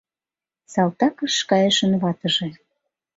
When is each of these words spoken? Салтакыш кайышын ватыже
Салтакыш 0.73 1.35
кайышын 1.49 1.93
ватыже 2.01 2.49